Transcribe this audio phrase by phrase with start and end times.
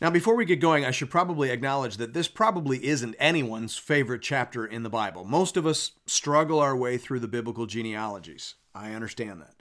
[0.00, 4.22] Now, before we get going, I should probably acknowledge that this probably isn't anyone's favorite
[4.22, 5.24] chapter in the Bible.
[5.24, 8.54] Most of us struggle our way through the biblical genealogies.
[8.76, 9.56] I understand that.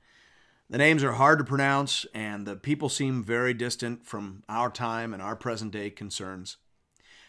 [0.70, 5.12] The names are hard to pronounce, and the people seem very distant from our time
[5.12, 6.58] and our present day concerns.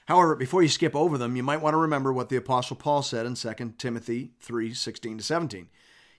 [0.04, 3.02] However, before you skip over them, you might want to remember what the Apostle Paul
[3.02, 5.68] said in 2 Timothy 3 16 to 17.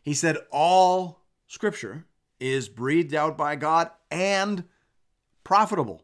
[0.02, 2.06] He said, All scripture
[2.40, 4.64] is breathed out by God and
[5.44, 6.04] profitable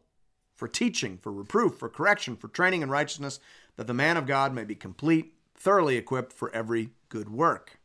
[0.56, 3.38] for teaching, for reproof, for correction, for training in righteousness,
[3.76, 7.78] that the man of God may be complete, thoroughly equipped for every good work.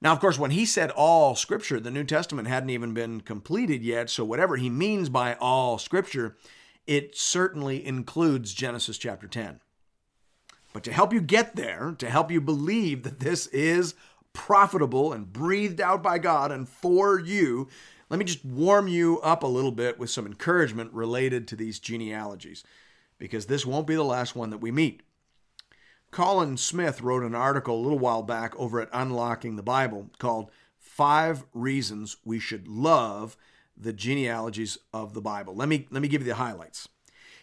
[0.00, 3.82] Now, of course, when he said all scripture, the New Testament hadn't even been completed
[3.82, 6.36] yet, so whatever he means by all scripture,
[6.86, 9.60] it certainly includes Genesis chapter 10.
[10.74, 13.94] But to help you get there, to help you believe that this is
[14.34, 17.68] profitable and breathed out by God and for you,
[18.14, 21.80] let me just warm you up a little bit with some encouragement related to these
[21.80, 22.62] genealogies,
[23.18, 25.02] because this won't be the last one that we meet.
[26.12, 30.52] Colin Smith wrote an article a little while back over at Unlocking the Bible called
[30.78, 33.36] Five Reasons We Should Love
[33.76, 35.56] the Genealogies of the Bible.
[35.56, 36.88] Let me, let me give you the highlights.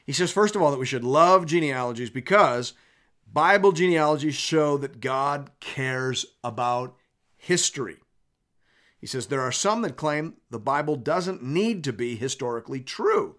[0.06, 2.72] He says, first of all, that we should love genealogies because
[3.30, 6.96] Bible genealogies show that God cares about
[7.36, 7.98] history.
[9.02, 13.36] He says there are some that claim the Bible doesn't need to be historically true.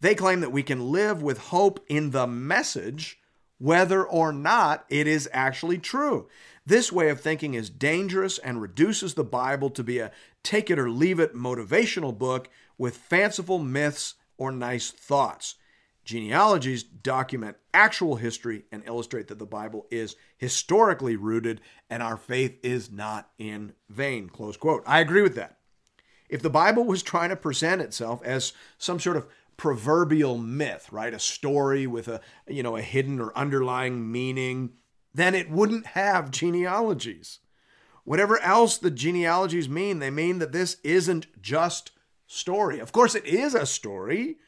[0.00, 3.20] They claim that we can live with hope in the message,
[3.58, 6.28] whether or not it is actually true.
[6.66, 10.10] This way of thinking is dangerous and reduces the Bible to be a
[10.42, 15.54] take it or leave it motivational book with fanciful myths or nice thoughts.
[16.08, 21.60] Genealogies document actual history and illustrate that the Bible is historically rooted
[21.90, 24.30] and our faith is not in vain.
[24.30, 24.82] Close quote.
[24.86, 25.58] I agree with that.
[26.30, 29.26] If the Bible was trying to present itself as some sort of
[29.58, 31.12] proverbial myth, right?
[31.12, 34.70] A story with a, you know, a hidden or underlying meaning,
[35.12, 37.40] then it wouldn't have genealogies.
[38.04, 41.90] Whatever else the genealogies mean, they mean that this isn't just
[42.26, 42.78] story.
[42.78, 44.38] Of course, it is a story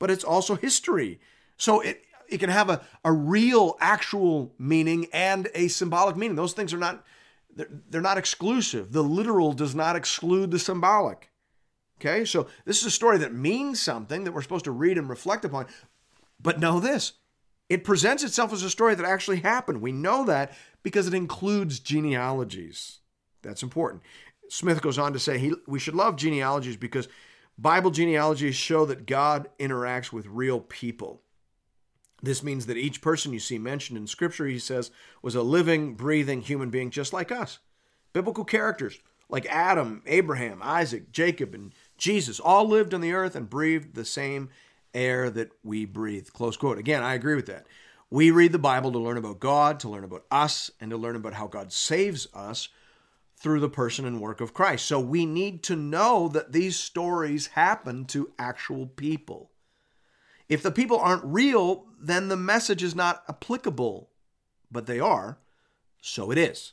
[0.00, 1.20] but it's also history.
[1.56, 6.36] So it it can have a, a real actual meaning and a symbolic meaning.
[6.36, 7.04] Those things are not
[7.54, 8.92] they're, they're not exclusive.
[8.92, 11.30] The literal does not exclude the symbolic.
[12.00, 12.24] Okay?
[12.24, 15.44] So this is a story that means something that we're supposed to read and reflect
[15.44, 15.66] upon.
[16.40, 17.12] But know this.
[17.68, 19.80] It presents itself as a story that actually happened.
[19.80, 23.00] We know that because it includes genealogies.
[23.42, 24.02] That's important.
[24.48, 27.08] Smith goes on to say he, we should love genealogies because
[27.60, 31.20] Bible genealogies show that God interacts with real people.
[32.22, 34.90] This means that each person you see mentioned in Scripture, he says,
[35.20, 37.58] was a living, breathing human being just like us.
[38.14, 43.48] Biblical characters like Adam, Abraham, Isaac, Jacob, and Jesus all lived on the earth and
[43.48, 44.48] breathed the same
[44.94, 46.28] air that we breathe.
[46.32, 46.78] Close quote.
[46.78, 47.66] Again, I agree with that.
[48.10, 51.14] We read the Bible to learn about God, to learn about us, and to learn
[51.14, 52.70] about how God saves us
[53.40, 54.84] through the person and work of Christ.
[54.84, 59.50] So we need to know that these stories happen to actual people.
[60.48, 64.10] If the people aren't real, then the message is not applicable,
[64.70, 65.38] but they are,
[66.02, 66.72] so it is.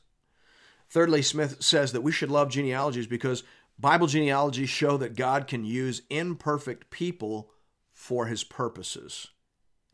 [0.90, 3.44] Thirdly, Smith says that we should love genealogies because
[3.80, 7.52] Bible genealogies show that God can use imperfect people
[7.94, 9.28] for his purposes.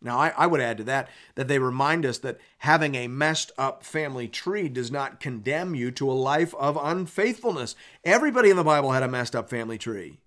[0.03, 3.51] Now, I, I, would add to that that they remind us that having a messed
[3.57, 7.75] up family tree does not condemn you to a life of unfaithfulness.
[8.03, 10.19] Everybody in the Bible had a messed up family tree.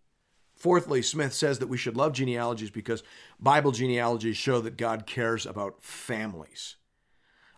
[0.56, 3.02] Fourthly, Smith says that we should love genealogies because
[3.38, 6.76] Bible genealogies show that God cares about families.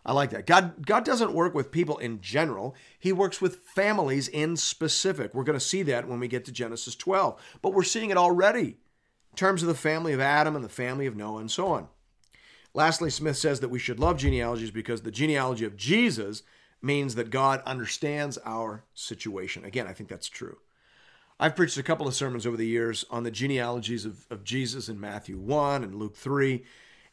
[0.05, 0.45] I like that.
[0.45, 5.33] God, God doesn't work with people in general, He works with families in specific.
[5.33, 8.17] We're going to see that when we get to Genesis 12, but we're seeing it
[8.17, 8.77] already
[9.31, 11.87] in terms of the family of Adam and the family of Noah and so on.
[12.79, 16.43] Lastly, Smith says that we should love genealogies because the genealogy of Jesus
[16.81, 19.65] means that God understands our situation.
[19.65, 20.59] Again, I think that's true.
[21.41, 24.87] I've preached a couple of sermons over the years on the genealogies of, of Jesus
[24.87, 26.63] in Matthew 1 and Luke 3.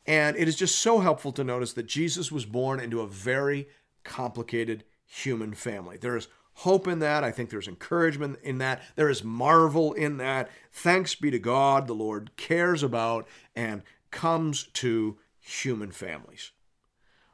[0.06, 3.66] And it is just so helpful to notice that Jesus was born into a very
[4.04, 5.96] complicated human family.
[5.96, 7.24] There is hope in that.
[7.24, 8.82] I think there's encouragement in that.
[8.94, 10.48] There is marvel in that.
[10.70, 13.26] Thanks be to God, the Lord cares about
[13.56, 13.82] and
[14.12, 16.50] comes to human families.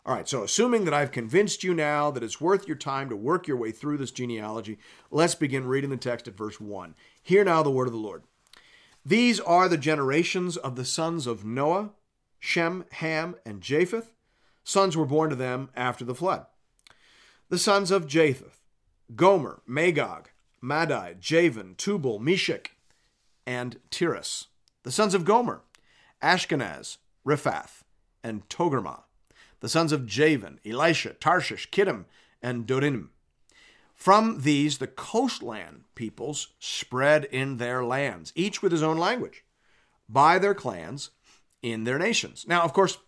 [0.04, 3.16] All right, so assuming that I've convinced you now that it's worth your time to
[3.16, 4.78] work your way through this genealogy,
[5.10, 6.94] let's begin reading the text at verse 1.
[7.22, 8.24] Hear now the word of the Lord.
[9.06, 11.90] These are the generations of the sons of Noah,
[12.40, 14.12] Shem, Ham, and Japheth.
[14.64, 16.46] Sons were born to them after the flood.
[17.48, 18.60] The sons of Japheth,
[19.14, 20.30] Gomer, Magog,
[20.60, 22.76] Madai, Javan, Tubal, Meshech,
[23.46, 24.48] and Tiras.
[24.82, 25.62] The sons of Gomer,
[26.20, 27.81] Ashkenaz, Riphath,
[28.22, 29.02] and Togarmah.
[29.60, 32.06] The sons of Javan, Elishah, Tarshish, Kittim,
[32.42, 33.08] and Dodanim.
[33.94, 39.44] From these, the coastland peoples spread in their lands, each with his own language,
[40.08, 41.10] by their clans
[41.62, 42.44] in their nations.
[42.48, 42.98] Now, of course,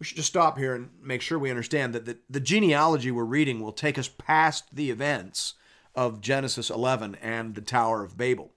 [0.00, 3.24] we should just stop here and make sure we understand that the, the genealogy we're
[3.24, 5.54] reading will take us past the events
[5.94, 8.50] of Genesis 11 and the Tower of Babel.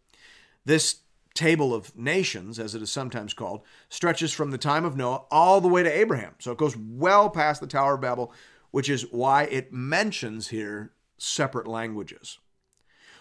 [0.65, 1.01] This
[1.33, 5.61] table of nations, as it is sometimes called, stretches from the time of Noah all
[5.61, 6.33] the way to Abraham.
[6.39, 8.31] So it goes well past the Tower of Babel,
[8.71, 12.39] which is why it mentions here separate languages.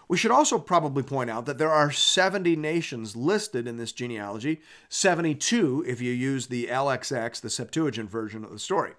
[0.07, 4.61] We should also probably point out that there are 70 nations listed in this genealogy,
[4.89, 8.93] 72 if you use the LXX, the Septuagint version of the story.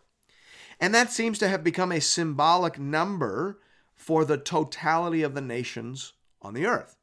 [0.80, 3.60] And that seems to have become a symbolic number
[3.94, 6.96] for the totality of the nations on the earth.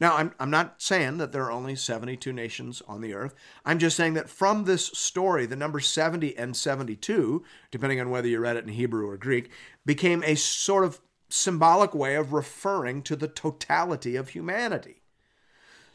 [0.00, 3.34] Now, I'm, I'm not saying that there are only 72 nations on the earth.
[3.66, 8.26] I'm just saying that from this story, the number 70 and 72, depending on whether
[8.26, 9.50] you read it in Hebrew or Greek,
[9.84, 15.02] became a sort of symbolic way of referring to the totality of humanity.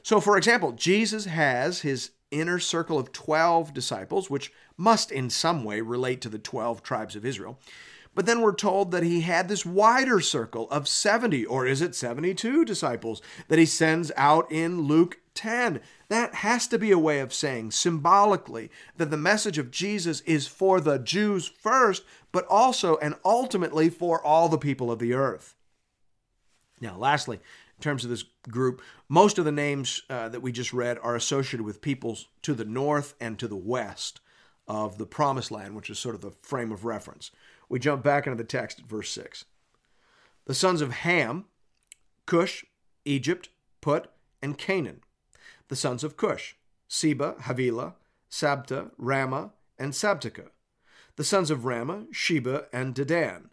[0.03, 5.63] So, for example, Jesus has his inner circle of 12 disciples, which must in some
[5.63, 7.59] way relate to the 12 tribes of Israel.
[8.15, 11.93] But then we're told that he had this wider circle of 70, or is it
[11.93, 15.81] 72 disciples that he sends out in Luke 10?
[16.07, 20.47] That has to be a way of saying symbolically that the message of Jesus is
[20.47, 25.53] for the Jews first, but also and ultimately for all the people of the earth.
[26.79, 27.37] Now, lastly,
[27.77, 31.15] in terms of this group, most of the names uh, that we just read are
[31.15, 34.21] associated with peoples to the north and to the west
[34.67, 37.31] of the promised land, which is sort of the frame of reference.
[37.69, 39.45] We jump back into the text at verse 6.
[40.45, 41.45] The sons of Ham,
[42.25, 42.65] Cush,
[43.03, 43.49] Egypt,
[43.81, 44.09] Put,
[44.41, 45.01] and Canaan.
[45.67, 46.55] The sons of Cush,
[46.87, 47.95] Seba, Havilah,
[48.29, 50.49] Sabtah, Raamah, and Sabteca.
[51.15, 53.49] The sons of Raamah, Sheba, and Dedan.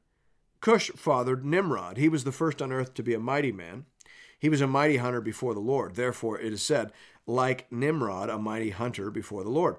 [0.61, 1.97] Cush fathered Nimrod.
[1.97, 3.87] He was the first on earth to be a mighty man.
[4.39, 5.95] He was a mighty hunter before the Lord.
[5.95, 6.93] Therefore, it is said,
[7.27, 9.77] like Nimrod, a mighty hunter before the Lord.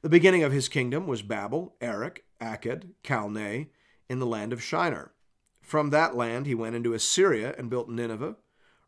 [0.00, 3.66] The beginning of his kingdom was Babel, Erech, Akkad, Calneh,
[4.08, 5.12] in the land of Shinar.
[5.60, 8.36] From that land he went into Assyria and built Nineveh,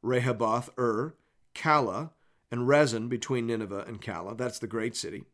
[0.03, 1.15] Rehoboth Ur,
[1.53, 2.11] Calah,
[2.51, 4.37] and Resen between Nineveh and Calah.
[4.37, 5.25] That's the great city.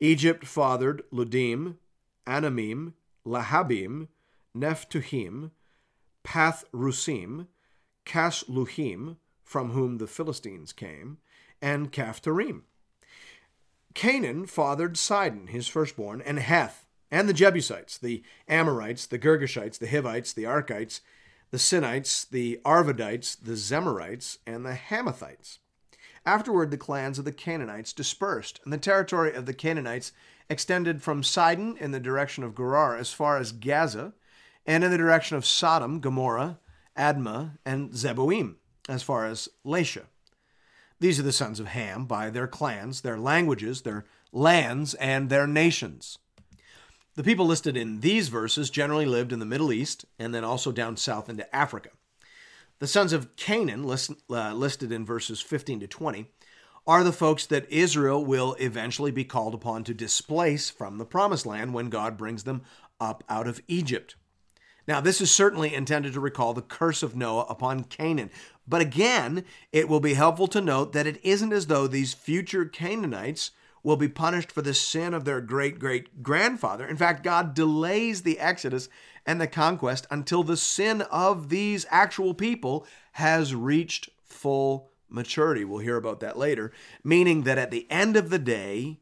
[0.00, 1.76] Egypt fathered Ludim,
[2.26, 2.94] Anamim,
[3.24, 4.08] Lehabim,
[4.56, 5.52] Naphtuhim,
[6.24, 7.46] Pathrusim,
[8.04, 11.18] Casluhim, from whom the Philistines came,
[11.60, 12.62] and Caphtorim.
[13.94, 19.86] Canaan fathered Sidon, his firstborn, and Heth, and the Jebusites, the Amorites, the Girgashites, the
[19.86, 21.00] Hivites, the Arkites,
[21.50, 25.58] the Sinites, the Arvadites, the Zemarites, and the Hamathites.
[26.24, 30.12] Afterward, the clans of the Canaanites dispersed, and the territory of the Canaanites
[30.48, 34.14] extended from Sidon in the direction of Gerar as far as Gaza,
[34.64, 36.58] and in the direction of Sodom, Gomorrah,
[36.96, 38.56] Admah, and Zeboiim,
[38.88, 40.04] as far as Lasha.
[41.02, 45.48] These are the sons of Ham by their clans, their languages, their lands, and their
[45.48, 46.18] nations.
[47.16, 50.70] The people listed in these verses generally lived in the Middle East and then also
[50.70, 51.88] down south into Africa.
[52.78, 56.28] The sons of Canaan, list, uh, listed in verses 15 to 20,
[56.86, 61.46] are the folks that Israel will eventually be called upon to displace from the promised
[61.46, 62.62] land when God brings them
[63.00, 64.14] up out of Egypt.
[64.86, 68.30] Now, this is certainly intended to recall the curse of Noah upon Canaan.
[68.66, 72.64] But again, it will be helpful to note that it isn't as though these future
[72.64, 76.86] Canaanites will be punished for the sin of their great great grandfather.
[76.86, 78.88] In fact, God delays the Exodus
[79.26, 85.64] and the conquest until the sin of these actual people has reached full maturity.
[85.64, 86.72] We'll hear about that later,
[87.04, 89.00] meaning that at the end of the day,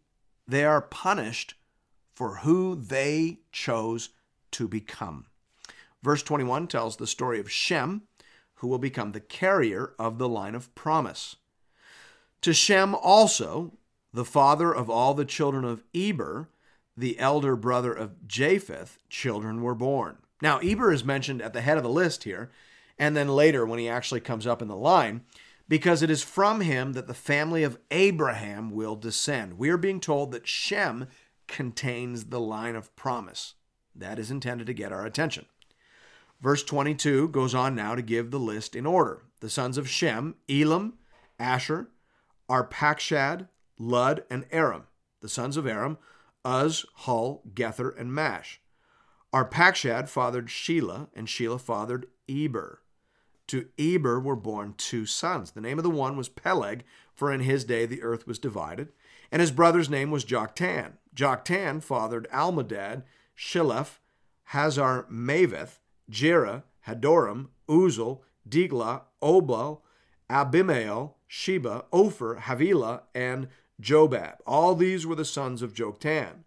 [0.48, 1.54] they are punished
[2.14, 4.10] for who they chose
[4.52, 5.26] to become.
[6.02, 8.02] Verse 21 tells the story of Shem,
[8.56, 11.36] who will become the carrier of the line of promise.
[12.42, 13.72] To Shem also,
[14.12, 16.48] the father of all the children of Eber,
[16.96, 20.18] the elder brother of Japheth, children were born.
[20.42, 22.50] Now, Eber is mentioned at the head of the list here,
[22.98, 25.22] and then later when he actually comes up in the line,
[25.68, 29.58] because it is from him that the family of Abraham will descend.
[29.58, 31.06] We are being told that Shem
[31.46, 33.54] contains the line of promise.
[33.94, 35.46] That is intended to get our attention.
[36.40, 39.22] Verse 22 goes on now to give the list in order.
[39.40, 40.94] The sons of Shem, Elam,
[41.38, 41.88] Asshur,
[42.48, 44.84] Arpachshad, Lud, and Aram.
[45.20, 45.98] The sons of Aram,
[46.46, 48.60] Uz, Hul, Gether, and Mash.
[49.34, 52.82] Arpachshad fathered Shelah, and Shelah fathered Eber.
[53.48, 55.50] To Eber were born two sons.
[55.50, 58.92] The name of the one was Peleg, for in his day the earth was divided,
[59.30, 60.92] and his brother's name was Joktan.
[61.14, 63.02] Joktan fathered Almodad,
[63.36, 63.98] Sheleph,
[64.44, 65.79] Hazar Maveth,
[66.10, 69.80] Jerah, Hadoram, Uzal, Diklah, Obal,
[70.28, 73.48] Abimael, Sheba, Ophir, Havilah, and
[73.80, 74.36] Jobab.
[74.46, 76.44] All these were the sons of Joktan.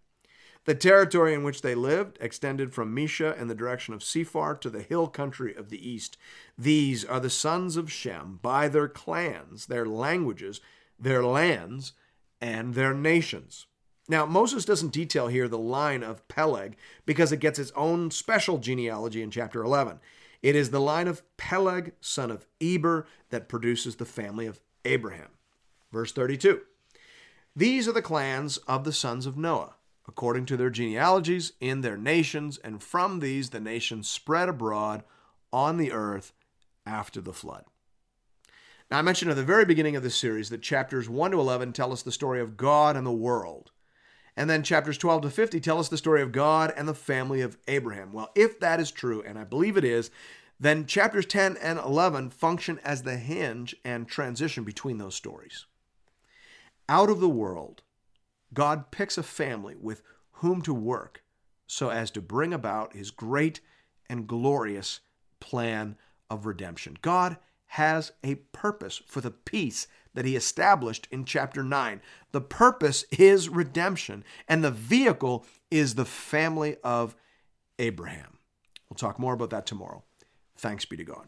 [0.66, 4.70] The territory in which they lived extended from Mesha in the direction of Sephar to
[4.70, 6.16] the hill country of the east.
[6.56, 10.60] These are the sons of Shem by their clans, their languages,
[10.98, 11.92] their lands,
[12.40, 13.66] and their nations.
[14.08, 18.58] Now, Moses doesn't detail here the line of Peleg because it gets its own special
[18.58, 19.98] genealogy in chapter 11.
[20.42, 25.30] It is the line of Peleg, son of Eber, that produces the family of Abraham.
[25.90, 26.60] Verse 32
[27.56, 31.96] These are the clans of the sons of Noah, according to their genealogies in their
[31.96, 35.02] nations, and from these the nations spread abroad
[35.50, 36.34] on the earth
[36.84, 37.64] after the flood.
[38.90, 41.72] Now, I mentioned at the very beginning of this series that chapters 1 to 11
[41.72, 43.70] tell us the story of God and the world.
[44.36, 47.40] And then chapters 12 to 50 tell us the story of God and the family
[47.40, 48.12] of Abraham.
[48.12, 50.10] Well, if that is true, and I believe it is,
[50.58, 55.66] then chapters 10 and 11 function as the hinge and transition between those stories.
[56.88, 57.82] Out of the world,
[58.52, 60.02] God picks a family with
[60.38, 61.22] whom to work
[61.66, 63.60] so as to bring about his great
[64.08, 65.00] and glorious
[65.40, 65.96] plan
[66.30, 66.96] of redemption.
[67.02, 67.36] God
[67.74, 72.00] has a purpose for the peace that he established in chapter 9.
[72.30, 77.16] The purpose is redemption, and the vehicle is the family of
[77.80, 78.38] Abraham.
[78.88, 80.04] We'll talk more about that tomorrow.
[80.56, 81.26] Thanks be to God.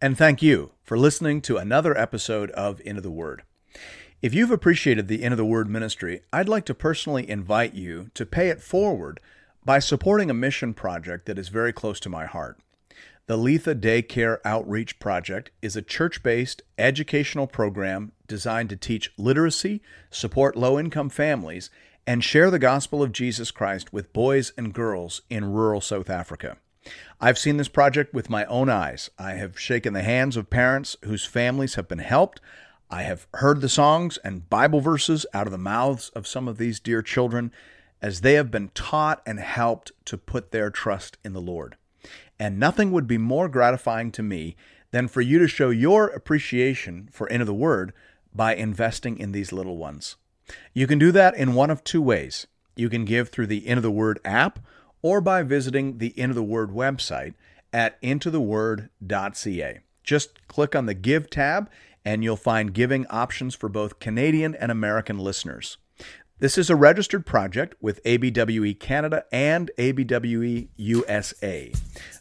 [0.00, 3.42] And thank you for listening to another episode of Into the Word.
[4.22, 8.24] If you've appreciated the Into the Word ministry, I'd like to personally invite you to
[8.24, 9.20] pay it forward
[9.62, 12.58] by supporting a mission project that is very close to my heart.
[13.26, 19.82] The Letha Daycare Outreach Project is a church based educational program designed to teach literacy,
[20.10, 21.68] support low income families,
[22.06, 26.56] and share the gospel of Jesus Christ with boys and girls in rural South Africa.
[27.20, 29.10] I've seen this project with my own eyes.
[29.18, 32.40] I have shaken the hands of parents whose families have been helped.
[32.88, 36.58] I have heard the songs and Bible verses out of the mouths of some of
[36.58, 37.50] these dear children
[38.00, 41.76] as they have been taught and helped to put their trust in the Lord.
[42.38, 44.56] And nothing would be more gratifying to me
[44.90, 47.92] than for you to show your appreciation for Into the Word
[48.34, 50.16] by investing in these little ones.
[50.72, 52.46] You can do that in one of two ways.
[52.76, 54.58] You can give through the Into the Word app
[55.02, 57.34] or by visiting the Into the Word website
[57.72, 59.80] at intotheword.ca.
[60.04, 61.70] Just click on the Give tab
[62.04, 65.76] and you'll find giving options for both Canadian and American listeners.
[66.38, 71.72] This is a registered project with ABWE Canada and ABWE USA.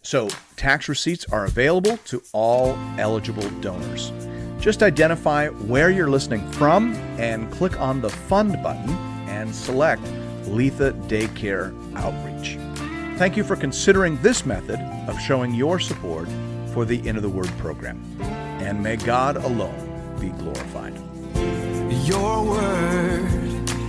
[0.03, 4.13] So, tax receipts are available to all eligible donors.
[4.57, 8.89] Just identify where you're listening from and click on the Fund button
[9.27, 10.01] and select
[10.47, 12.57] Letha Daycare Outreach.
[13.19, 14.79] Thank you for considering this method
[15.09, 16.29] of showing your support
[16.73, 18.01] for the Into the Word program.
[18.61, 20.93] And may God alone be glorified.
[22.07, 23.44] Your word